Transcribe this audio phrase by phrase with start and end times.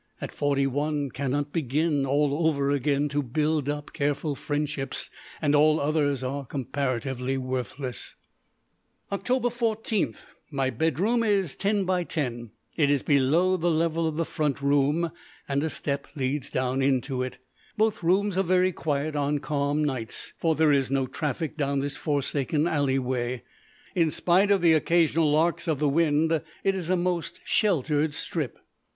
[0.19, 5.79] At forty one cannot begin all over again to build up careful friendships, and all
[5.79, 8.15] others are comparatively worthless.
[9.11, 9.51] Oct.
[9.51, 10.15] 14.
[10.49, 12.49] My bedroom is 10 by 10.
[12.75, 15.11] It is below the level of the front room,
[15.47, 17.37] and a step leads down into it.
[17.77, 21.95] Both rooms are very quiet on calm nights, for there is no traffic down this
[21.97, 23.43] forsaken alley way.
[23.93, 28.57] In spite of the occasional larks of the wind, it is a most sheltered strip.